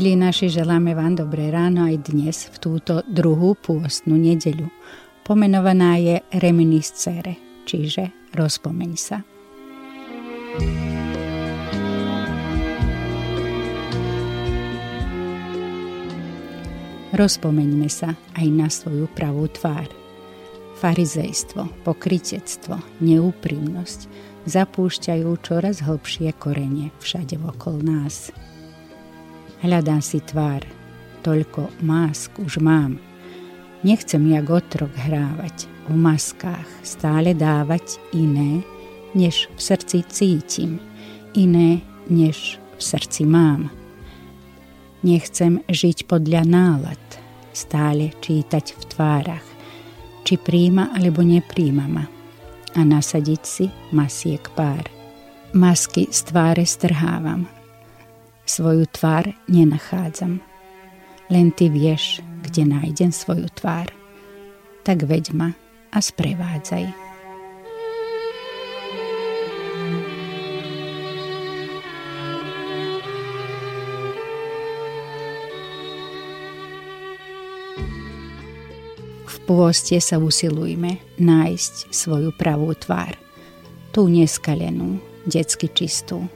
[0.00, 4.72] Milí naši, želáme vám dobré ráno aj dnes v túto druhú pôstnu nedeľu.
[5.28, 7.36] Pomenovaná je Reminiscere,
[7.68, 9.20] čiže rozpomeň sa.
[17.12, 19.92] Rozpomeňme sa aj na svoju pravú tvár.
[20.80, 24.08] Farizejstvo, pokritectvo, neúprimnosť
[24.48, 28.32] zapúšťajú čoraz hlbšie korene všade okolo nás.
[29.60, 30.64] Hľadám si tvár,
[31.20, 32.96] toľko másk už mám.
[33.84, 38.64] Nechcem jak otrok hrávať, v maskách stále dávať iné,
[39.12, 40.80] než v srdci cítim,
[41.36, 43.68] iné, než v srdci mám.
[45.04, 47.04] Nechcem žiť podľa nálad,
[47.52, 49.48] stále čítať v tvárach,
[50.24, 52.08] či príjma alebo nepríjma ma
[52.76, 54.88] a nasadiť si masiek pár.
[55.52, 57.44] Masky z tváre strhávam,
[58.50, 60.42] svoju tvár nenachádzam.
[61.30, 63.86] Len ty vieš, kde nájdem svoju tvár.
[64.82, 65.54] Tak veď ma
[65.94, 66.90] a sprevádzaj.
[79.30, 83.14] V pôste sa usilujme nájsť svoju pravú tvár,
[83.94, 86.26] tú neskalenú, detsky čistú,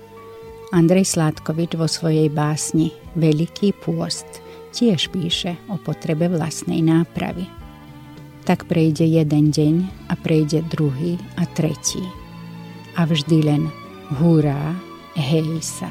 [0.75, 4.27] Andrej Sládkovič vo svojej básni Veľký pôst
[4.75, 7.47] tiež píše o potrebe vlastnej nápravy.
[8.43, 9.75] Tak prejde jeden deň
[10.11, 12.03] a prejde druhý a tretí.
[12.99, 13.71] A vždy len
[14.19, 14.75] hurá,
[15.15, 15.87] hej sa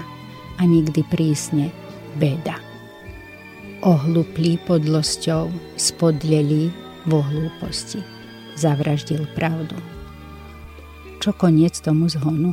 [0.59, 1.71] a nikdy prísne
[2.19, 2.59] beda.
[3.87, 5.47] Ohluplý podlosťou,
[5.79, 6.75] spodlelý
[7.07, 8.03] vo hlúposti,
[8.59, 9.79] zavraždil pravdu.
[11.23, 12.51] Čo koniec tomu zhonu?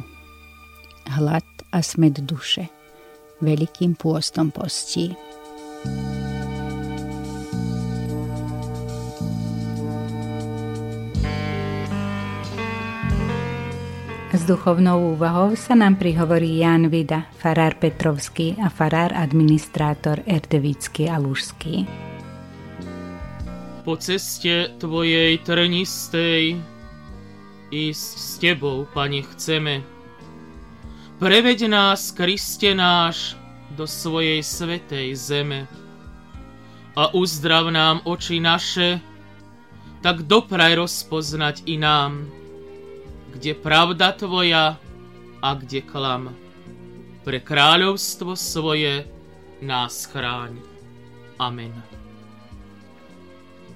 [1.10, 2.68] Hlad a smet duše.
[3.40, 5.16] Velikým pôstom postí.
[14.30, 21.18] S duchovnou úvahou sa nám prihovorí Jan Vida, farár Petrovský a farár administrátor Erdevický a
[21.18, 21.82] Lužský.
[23.82, 26.62] Po ceste Tvojej trnistej
[27.74, 29.82] ísť s Tebou, Pane, chceme,
[31.20, 33.36] Preveď nás, Kriste náš,
[33.76, 35.68] do svojej svetej zeme
[36.96, 39.04] a uzdrav nám oči naše,
[40.00, 42.24] tak dopraj rozpoznať i nám,
[43.36, 44.80] kde pravda Tvoja
[45.44, 46.32] a kde klam.
[47.20, 49.04] Pre kráľovstvo svoje
[49.60, 50.56] nás chráň.
[51.36, 51.76] Amen.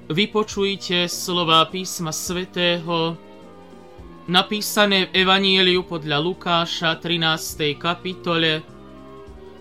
[0.08, 3.20] Vypočujte slova písma svätého,
[4.24, 7.76] napísané v Evanieliu podľa Lukáša 13.
[7.76, 8.64] kapitole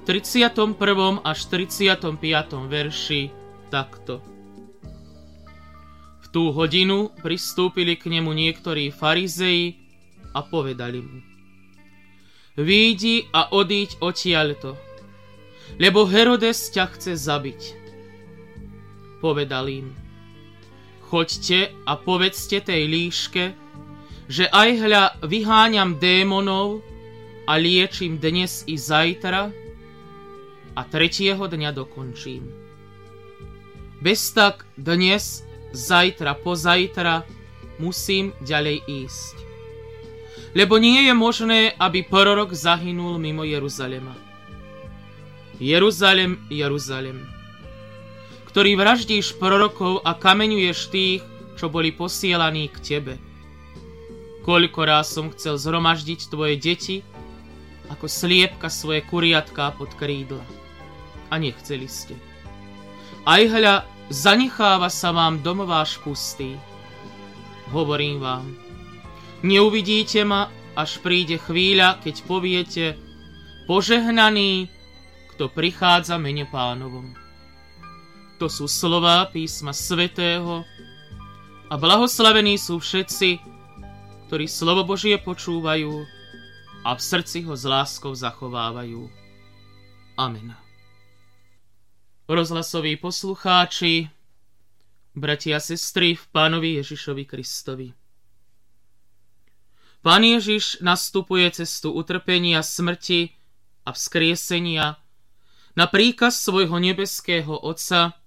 [0.07, 0.79] 31.
[1.19, 2.16] až 35.
[2.72, 3.22] verši
[3.68, 4.24] takto.
[6.24, 9.75] V tú hodinu pristúpili k nemu niektorí farizeji
[10.31, 11.19] a povedali mu
[12.56, 14.80] Výjdi a odíď odtiaľto,
[15.75, 17.62] lebo Herodes ťa chce zabiť.
[19.19, 19.88] Povedal im
[21.03, 23.62] Choďte a povedzte tej líške,
[24.28, 26.79] že aj hľa vyháňam démonov
[27.44, 29.51] a liečím dnes i zajtra
[30.73, 32.47] a tretieho dňa dokončím.
[34.00, 37.24] Bez tak dnes, zajtra, pozajtra
[37.80, 39.36] musím ďalej ísť.
[40.53, 44.13] Lebo nie je možné, aby prorok zahynul mimo Jeruzalema.
[45.57, 47.25] Jeruzalem, Jeruzalem,
[48.50, 51.21] ktorý vraždíš prorokov a kameňuješ tých,
[51.57, 53.32] čo boli posielaní k tebe
[54.44, 57.00] Koľko raz som chcel zhromaždiť tvoje deti,
[57.88, 60.44] ako sliepka svoje kuriatká pod krídla.
[61.31, 62.19] A nechceli ste.
[63.24, 66.60] Aj hľa, zanecháva sa vám dom váš pustý.
[67.72, 68.45] Hovorím vám,
[69.42, 72.86] neuvidíte ma, až príde chvíľa, keď poviete,
[73.66, 74.68] požehnaný,
[75.34, 77.16] kto prichádza mene pánovom.
[78.38, 80.68] To sú slová písma svätého
[81.72, 83.52] a blahoslavení sú všetci,
[84.33, 86.09] ktorí slovo Božie počúvajú
[86.81, 89.06] a v srdci ho s láskou zachovávajú.
[90.18, 90.57] Amen.
[92.25, 94.09] Rozhlasoví poslucháči,
[95.13, 97.94] bratia a sestry v pánovi Ježišovi Kristovi.
[100.01, 103.38] Pán Ježiš nastupuje cestu utrpenia, smrti
[103.86, 104.97] a vzkriesenia
[105.77, 108.18] na príkaz svojho nebeského Otca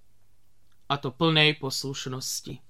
[0.87, 2.63] a to plnej poslušnosti.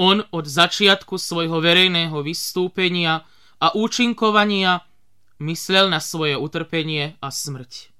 [0.00, 3.28] On od začiatku svojho verejného vystúpenia
[3.60, 4.80] a účinkovania
[5.44, 7.92] myslel na svoje utrpenie a smrť.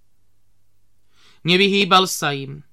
[1.45, 2.65] Nevyhýbal sa im,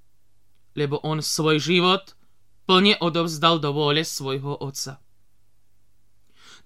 [0.79, 2.15] lebo on svoj život
[2.63, 5.03] plne odovzdal do vôle svojho otca.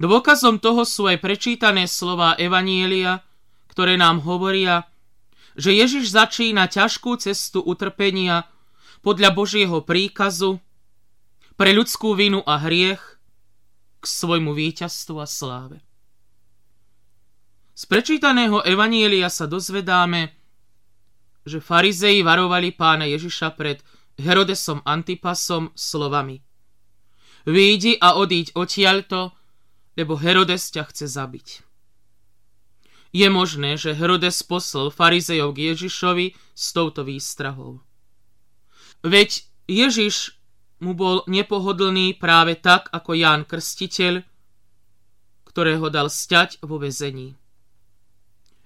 [0.02, 3.22] Dôkazom toho sú aj prečítané slova Evanielia,
[3.70, 4.90] ktoré nám hovoria,
[5.58, 8.46] že Ježiš začína ťažkú cestu utrpenia
[9.02, 10.62] podľa Božieho príkazu
[11.62, 13.22] pre ľudskú vinu a hriech
[14.02, 15.78] k svojmu víťazstvu a sláve.
[17.78, 20.34] Z prečítaného Evanielia sa dozvedáme,
[21.46, 23.78] že farizei varovali pána Ježiša pred
[24.18, 26.42] Herodesom Antipasom slovami
[27.46, 29.38] Výjdi a odíď odtiaľto,
[29.94, 31.48] lebo Herodes ťa chce zabiť.
[33.14, 37.86] Je možné, že Herodes poslal farizejov k Ježišovi s touto výstrahou.
[39.06, 40.41] Veď Ježiš
[40.82, 44.26] mu bol nepohodlný práve tak ako Ján Krstiteľ,
[45.46, 47.38] ktorého dal stať vo vezení.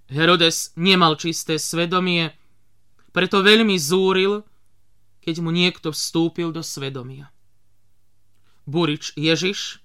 [0.07, 2.31] Herodes nemal čisté svedomie,
[3.11, 4.47] preto veľmi zúril,
[5.19, 7.33] keď mu niekto vstúpil do svedomia.
[8.65, 9.81] Burič Ježiš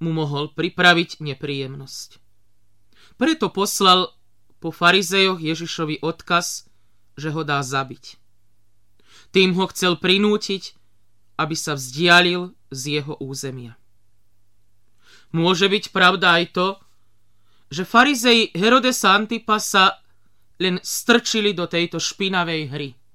[0.00, 2.20] mu mohol pripraviť nepríjemnosť.
[3.16, 4.12] Preto poslal
[4.60, 6.68] po farizejoch Ježišovi odkaz,
[7.16, 8.20] že ho dá zabiť.
[9.36, 10.72] Tým ho chcel prinútiť,
[11.36, 13.76] aby sa vzdialil z jeho územia.
[15.36, 16.68] Môže byť pravda aj to,
[17.68, 20.00] že farizei Herodesa Antipasa
[20.56, 22.90] len strčili do tejto špinavej hry–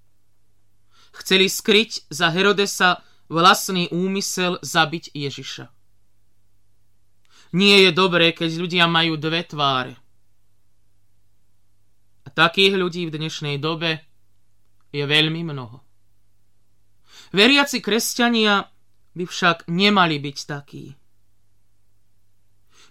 [1.12, 5.68] Chceli skryť za Herodesa vlastný úmysel zabiť Ježiša.
[7.52, 10.00] Nie je dobré, keď ľudia majú dve tváre.
[12.24, 14.00] A takých ľudí v dnešnej dobe
[14.96, 15.84] je veľmi mnoho.
[17.32, 18.68] Veriaci kresťania
[19.16, 20.86] by však nemali byť takí.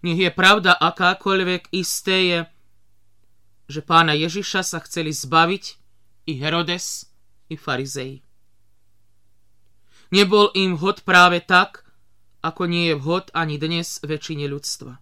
[0.01, 2.41] Nech je pravda akákoľvek, isté je,
[3.69, 5.65] že pána Ježiša sa chceli zbaviť
[6.27, 7.05] i Herodes,
[7.53, 8.25] i farizei.
[10.11, 11.87] Nebol im vhod práve tak,
[12.41, 14.99] ako nie je vhod ani dnes väčšine ľudstva.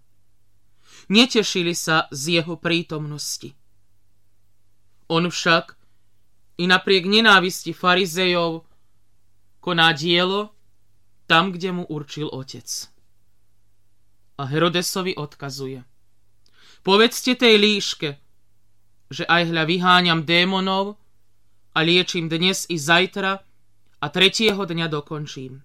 [1.08, 3.56] Netešili sa z jeho prítomnosti.
[5.08, 5.78] On však
[6.60, 8.67] i napriek nenávisti farizejov
[9.60, 10.54] koná dielo
[11.28, 12.64] tam, kde mu určil otec.
[14.38, 15.84] A Herodesovi odkazuje.
[16.86, 18.16] Povedzte tej líške,
[19.12, 20.96] že aj hľa vyháňam démonov
[21.76, 23.44] a liečím dnes i zajtra
[23.98, 25.60] a tretieho dňa dokončím.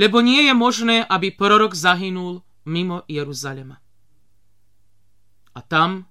[0.00, 3.78] Lebo nie je možné, aby prorok zahynul mimo Jeruzalema.
[5.56, 6.04] A tam,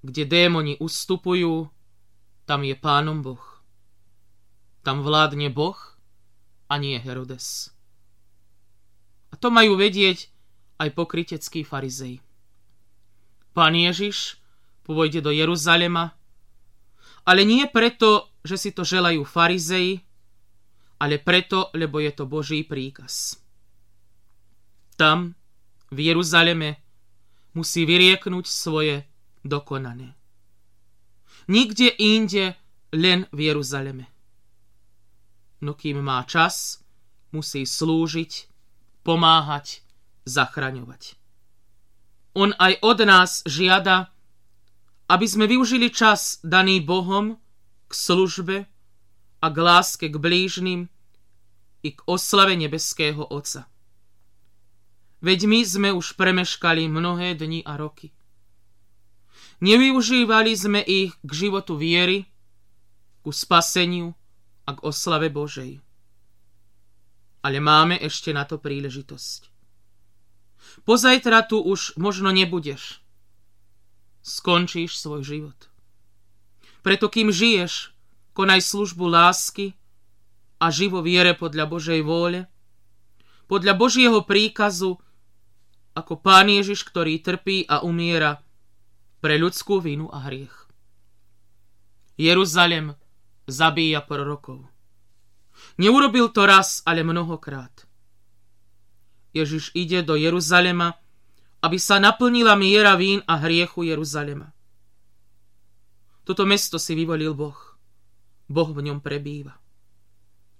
[0.00, 1.68] kde démoni ustupujú,
[2.46, 3.42] tam je pánom Boh.
[4.82, 5.91] Tam vládne Boh
[6.72, 7.68] a nie Herodes.
[9.28, 10.32] A to majú vedieť
[10.80, 12.24] aj pokryteckí farizei.
[13.52, 14.40] Pán Ježiš
[14.88, 16.16] pôjde do Jeruzalema
[17.22, 20.02] ale nie preto, že si to želajú farizei,
[20.98, 23.38] ale preto, lebo je to Boží príkaz.
[24.98, 25.34] Tam,
[25.90, 26.78] v Jeruzaleme,
[27.54, 29.06] musí vyrieknúť svoje
[29.46, 30.14] dokonané.
[31.50, 32.54] Nikde inde,
[32.94, 34.11] len v Jeruzaleme.
[35.62, 36.82] No kým má čas,
[37.30, 38.50] musí slúžiť,
[39.06, 39.86] pomáhať,
[40.26, 41.14] zachraňovať.
[42.34, 44.10] On aj od nás žiada,
[45.06, 47.38] aby sme využili čas daný Bohom
[47.86, 48.56] k službe
[49.42, 50.88] a k láske k blížnym
[51.82, 53.68] i k oslave nebeského Otca.
[55.22, 58.10] Veď my sme už premeškali mnohé dni a roky.
[59.62, 62.26] Nevyužívali sme ich k životu viery,
[63.22, 64.18] ku spaseniu
[64.66, 65.82] a k oslave Božej.
[67.42, 69.50] Ale máme ešte na to príležitosť.
[70.86, 72.98] Pozajtra tu už možno nebudeš–
[74.22, 75.58] skončíš svoj život.
[76.86, 77.90] Preto kým žiješ,
[78.32, 79.74] konaj službu lásky
[80.62, 82.46] a živo viere podľa Božej vôle,
[83.50, 84.96] podľa Božieho príkazu,
[85.92, 88.40] ako Pán Ježiš, ktorý trpí a umiera
[89.20, 90.54] pre ľudskú vinu a hriech.
[92.16, 92.96] Jeruzalem
[93.52, 94.64] zabíja prorokov.
[95.76, 97.84] Neurobil to raz, ale mnohokrát.
[99.36, 100.96] Ježiš ide do Jeruzalema
[101.62, 104.50] aby sa naplnila miera vín a hriechu Jeruzalema.
[106.26, 107.78] Toto mesto si vyvolil Boh.
[108.50, 109.54] Boh v ňom prebýva.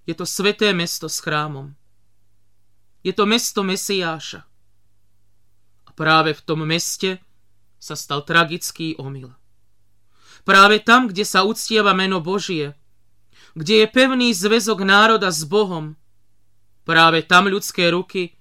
[0.06, 1.74] Je to sveté mesto s chrámom.
[3.02, 4.46] Je to mesto Mesiáša.
[5.86, 7.18] A práve v tom meste
[7.82, 9.34] sa stal tragický omyl.
[10.46, 12.74] Práve tam, kde sa uctieva meno Božie,
[13.52, 15.96] kde je pevný zväzok národa s Bohom,
[16.88, 18.32] práve tam ľudské ruky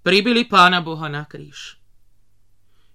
[0.00, 1.76] pribili pána Boha na kríž.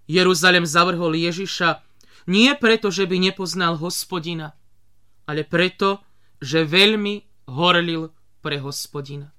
[0.10, 1.80] Jeruzalem zavrhol Ježiša
[2.28, 4.56] nie preto, že by nepoznal hospodina,
[5.30, 6.04] ale preto,
[6.42, 8.12] že veľmi horlil
[8.44, 9.32] pre hospodina.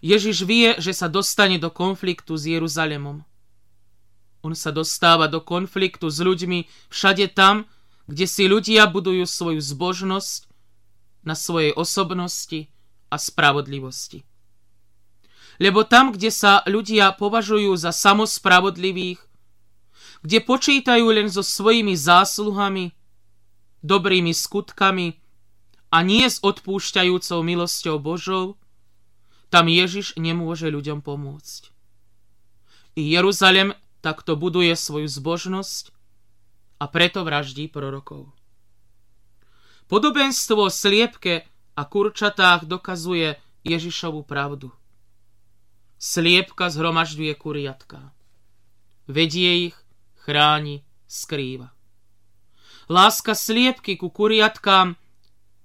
[0.00, 3.20] Ježiš vie, že sa dostane do konfliktu s Jeruzalemom.
[4.40, 7.68] On sa dostáva do konfliktu s ľuďmi všade tam,
[8.08, 10.49] kde si ľudia budujú svoju zbožnosť
[11.22, 12.68] na svojej osobnosti
[13.10, 14.24] a spravodlivosti.
[15.60, 19.20] Lebo tam, kde sa ľudia považujú za samospravodlivých,
[20.24, 22.96] kde počítajú len so svojimi zásluhami,
[23.84, 25.20] dobrými skutkami
[25.92, 28.56] a nie s odpúšťajúcou milosťou Božou,
[29.50, 31.74] tam Ježiš nemôže ľuďom pomôcť.
[32.96, 35.92] I Jeruzalem takto buduje svoju zbožnosť
[36.80, 38.32] a preto vraždí prorokov.
[39.90, 43.34] Podobenstvo o sliepke a kurčatách dokazuje
[43.66, 44.70] Ježišovu pravdu.
[45.98, 48.14] Sliepka zhromažďuje kuriatka.
[49.10, 49.76] Vedie ich,
[50.14, 51.74] chráni, skrýva.
[52.86, 54.94] Láska sliepky ku kuriatkám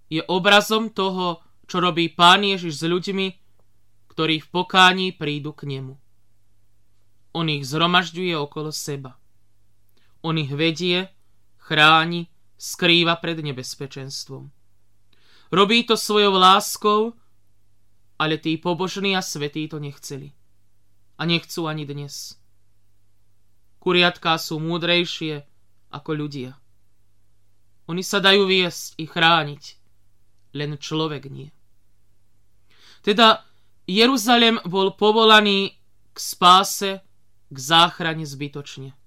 [0.10, 3.28] je obrazom toho, čo robí Pán Ježiš s ľuďmi,
[4.10, 6.02] ktorí v pokání prídu k nemu.
[7.38, 9.22] On ich zhromažďuje okolo seba.
[10.26, 11.14] On ich vedie,
[11.62, 14.52] chráni, skrýva pred nebezpečenstvom.
[15.52, 17.14] Robí to svojou láskou,
[18.20, 20.32] ale tí pobožní a svetí to nechceli.
[21.16, 22.40] A nechcú ani dnes.
[23.80, 25.46] Kuriatká sú múdrejšie
[25.94, 26.58] ako ľudia.
[27.86, 29.64] Oni sa dajú viesť i chrániť,
[30.58, 31.54] len človek nie.
[33.06, 33.46] Teda
[33.86, 35.78] Jeruzalem bol povolaný
[36.10, 37.06] k spáse,
[37.54, 38.98] k záchrane zbytočne.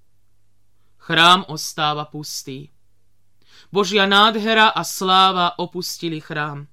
[1.02, 2.70] Chrám ostáva pustý.
[3.68, 6.68] Božia nádhera a sláva opustili chrám.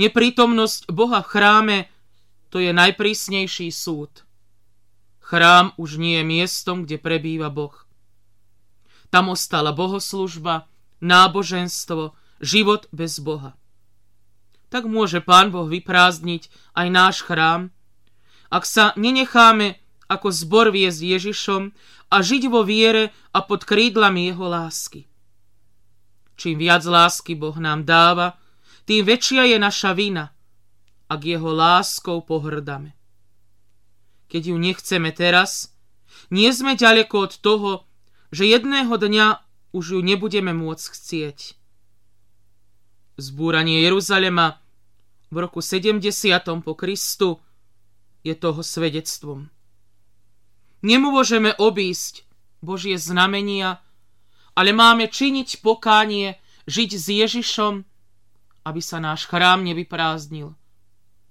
[0.00, 1.78] Neprítomnosť Boha v chráme
[2.50, 4.26] to je najprísnejší súd.
[5.22, 7.86] Chrám už nie je miestom, kde prebýva Boh.
[9.14, 10.66] Tam ostala bohoslužba,
[10.98, 13.54] náboženstvo, život bez Boha.
[14.70, 17.70] Tak môže Pán Boh vyprázdniť aj náš chrám,
[18.50, 19.78] ak sa nenecháme
[20.10, 21.70] ako zbor viesť Ježišom
[22.10, 25.09] a žiť vo viere a pod krídlami jeho lásky.
[26.40, 28.40] Čím viac lásky Boh nám dáva,
[28.88, 30.32] tým väčšia je naša vina,
[31.12, 32.96] ak jeho láskou pohrdame.
[34.32, 35.76] Keď ju nechceme teraz,
[36.32, 37.70] nie sme ďaleko od toho,
[38.32, 39.26] že jedného dňa
[39.76, 41.38] už ju nebudeme môcť chcieť.
[43.20, 44.64] Zbúranie Jeruzalema
[45.28, 46.00] v roku 70.
[46.64, 47.36] po Kristu
[48.24, 49.52] je toho svedectvom.
[50.80, 52.24] Nemôžeme obísť
[52.64, 53.84] Božie znamenia,
[54.54, 57.74] ale máme činiť pokánie, žiť s Ježišom
[58.64, 60.52] aby sa náš chrám nevyprázdnil,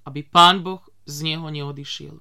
[0.05, 2.17] aby Pán Boh z neho neodišiel.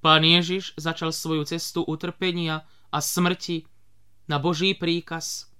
[0.00, 3.68] Pán Ježiš začal svoju cestu utrpenia a smrti
[4.30, 5.50] na Boží príkaz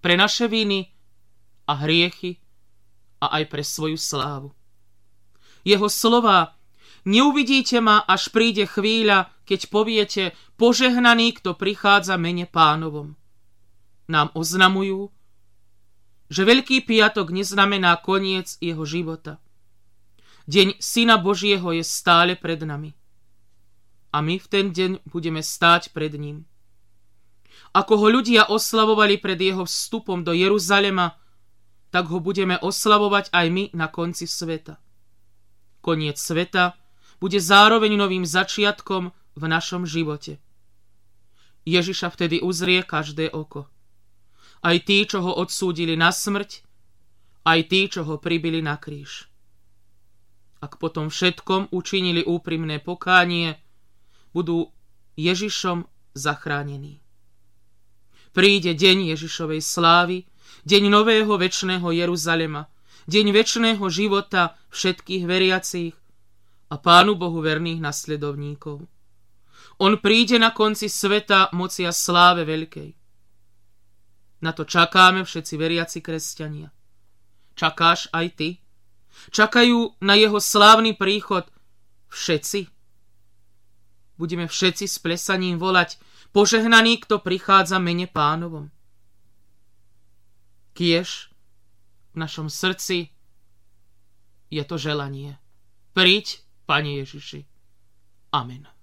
[0.00, 0.88] pre naše viny
[1.68, 2.40] a hriechy
[3.20, 4.54] a aj pre svoju slávu.
[5.66, 6.54] Jeho slova
[7.08, 13.16] Neuvidíte ma, až príde chvíľa, keď poviete, požehnaný, kto prichádza mene pánovom.
[14.04, 15.08] Nám oznamujú,
[16.28, 19.40] že Veľký piatok neznamená koniec jeho života.
[20.44, 22.92] Deň Syna Božieho je stále pred nami.
[24.12, 26.44] A my v ten deň budeme stáť pred ním.
[27.72, 31.16] Ako ho ľudia oslavovali pred jeho vstupom do Jeruzalema,
[31.88, 34.76] tak ho budeme oslavovať aj my na konci sveta.
[35.80, 36.76] Koniec sveta
[37.20, 40.42] bude zároveň novým začiatkom v našom živote.
[41.62, 43.70] Ježiša vtedy uzrie každé oko
[44.62, 46.62] aj tí, čo ho odsúdili na smrť,
[47.46, 49.30] aj tí, čo ho pribili na kríž.
[50.58, 53.62] Ak potom všetkom učinili úprimné pokánie,
[54.34, 54.74] budú
[55.14, 55.86] Ježišom
[56.18, 56.98] zachránení.
[58.34, 60.26] Príde deň Ježišovej slávy,
[60.66, 62.66] deň nového väčšného Jeruzalema,
[63.06, 65.94] deň väčšného života všetkých veriacich
[66.68, 68.84] a Pánu Bohu verných nasledovníkov.
[69.78, 72.90] On príde na konci sveta mocia sláve veľkej.
[74.42, 76.70] Na to čakáme všetci veriaci kresťania.
[77.54, 78.48] Čakáš aj ty?
[79.34, 81.46] Čakajú na jeho slávny príchod
[82.10, 82.70] všetci?
[84.18, 85.98] Budeme všetci s plesaním volať
[86.34, 88.70] požehnaný, kto prichádza mene pánovom.
[90.74, 91.30] Kiež
[92.14, 93.10] v našom srdci
[94.50, 95.38] je to želanie.
[95.94, 97.48] Príď, Pane Ježiši.
[98.34, 98.77] Amen.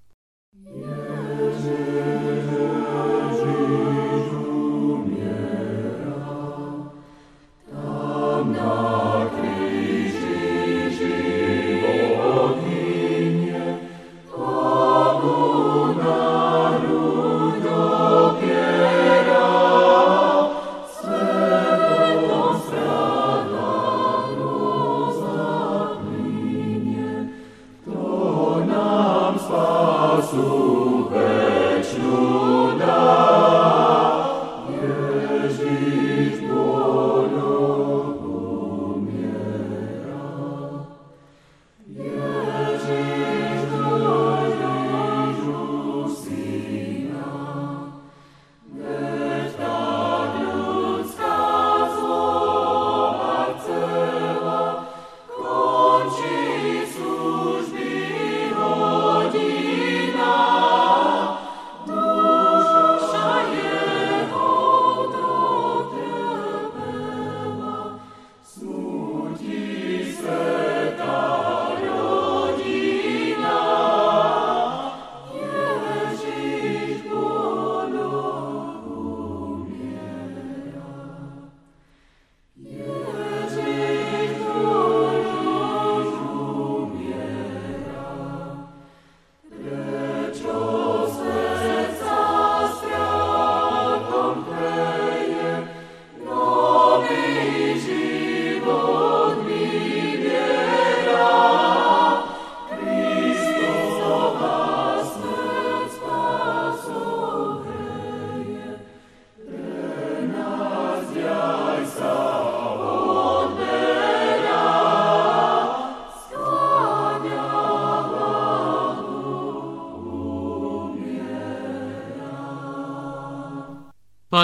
[0.63, 1.94] Yeah.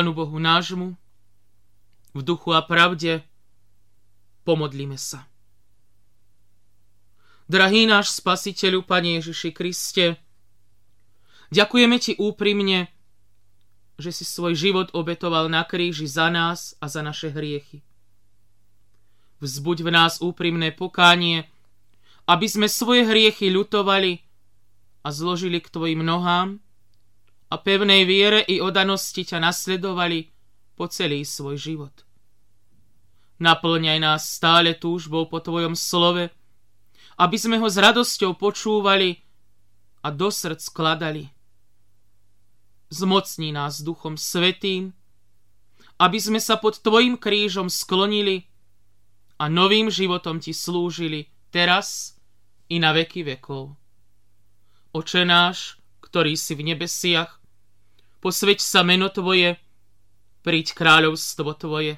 [0.02, 0.98] Pánu Bohu nášmu,
[2.18, 3.22] v duchu a pravde,
[4.42, 5.30] pomodlíme sa.
[7.46, 10.18] Drahý náš Spasiteľu, Pane Ježiši Kriste,
[11.54, 12.90] ďakujeme Ti úprimne,
[14.02, 17.86] že si svoj život obetoval na kríži za nás a za naše hriechy.
[19.38, 21.46] Vzbuď v nás úprimné pokánie,
[22.26, 24.18] aby sme svoje hriechy ľutovali
[25.06, 26.58] a zložili k Tvojim nohám,
[27.52, 30.32] a pevnej viere i odanosti ťa nasledovali
[30.80, 31.96] po celý svoj život.
[33.44, 36.32] Naplňaj nás stále túžbou po Tvojom slove,
[37.20, 39.20] aby sme ho s radosťou počúvali
[40.06, 41.28] a do srdc skladali.
[42.88, 44.96] Zmocní nás Duchom Svetým,
[46.00, 48.48] aby sme sa pod Tvojim krížom sklonili
[49.42, 52.16] a novým životom Ti slúžili teraz
[52.70, 53.74] i na veky vekov.
[54.94, 57.41] Oče náš, ktorý si v nebesiach,
[58.22, 59.58] posveď sa meno Tvoje,
[60.46, 61.98] príď kráľovstvo Tvoje.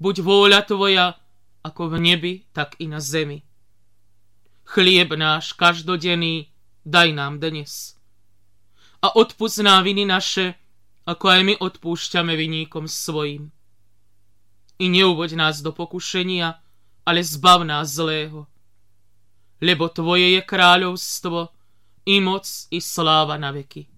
[0.00, 1.06] Buď vôľa Tvoja,
[1.60, 3.44] ako v nebi, tak i na zemi.
[4.64, 6.48] Chlieb náš každodenný
[6.84, 7.96] daj nám dnes.
[9.04, 10.56] A odpust nám viny naše,
[11.04, 13.52] ako aj my odpúšťame viníkom svojim.
[14.80, 16.56] I neuvoď nás do pokušenia,
[17.04, 18.48] ale zbav nás zlého.
[19.60, 21.52] Lebo Tvoje je kráľovstvo,
[22.08, 23.97] i moc, i sláva na veky.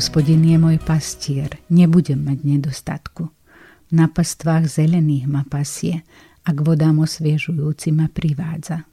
[0.00, 3.28] Hospodin je môj pastier, nebudem mať nedostatku.
[3.92, 6.00] Na pastvách zelených ma pasie
[6.40, 8.88] a k vodám osviežujúci ma privádza.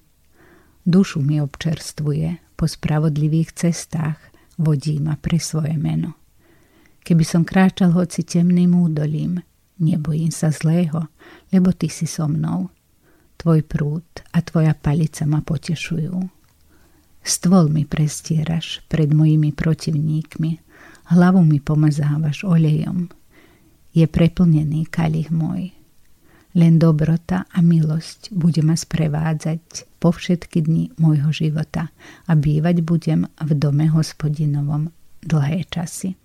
[0.83, 4.19] Dušu mi občerstvuje, po spravodlivých cestách
[4.59, 6.19] vodí ma pre svoje meno.
[7.07, 9.39] Keby som kráčal hoci temným údolím,
[9.79, 11.07] nebojím sa zlého,
[11.55, 12.67] lebo ty si so mnou.
[13.39, 14.03] Tvoj prúd
[14.35, 16.19] a tvoja palica ma potešujú.
[17.23, 20.66] Stvol mi prestieraš pred mojimi protivníkmi,
[21.07, 23.07] hlavu mi pomazávaš olejom.
[23.95, 25.71] Je preplnený kalich môj.
[26.57, 31.93] Len dobrota a milosť bude ma sprevádzať po všetky dni môjho života
[32.25, 34.89] a bývať budem v dome hospodinovom
[35.21, 36.17] dlhé časy.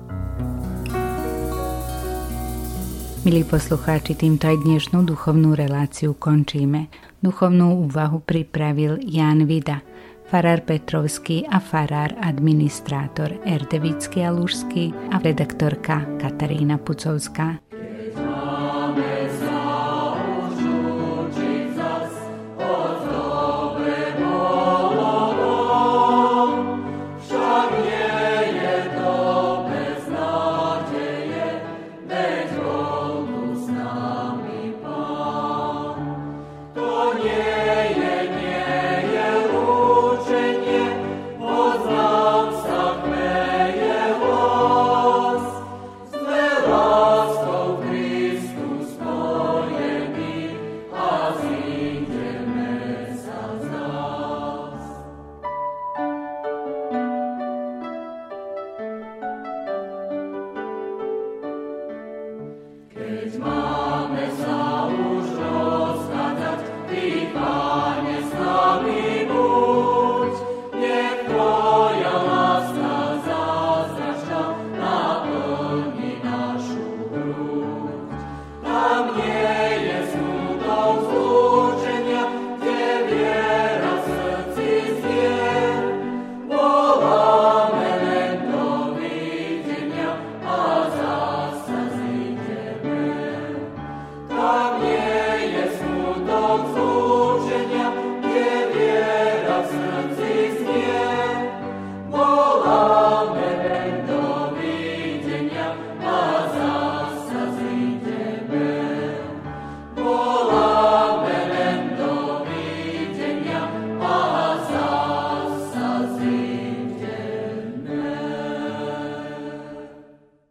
[3.23, 6.91] Milí poslucháči, týmto aj dnešnú duchovnú reláciu končíme.
[7.23, 9.85] Duchovnú úvahu pripravil Jan Vida–
[10.33, 17.72] farár Petrovský a farár administrátor Erdevický a Lužský a redaktorka Katarína Pucovská.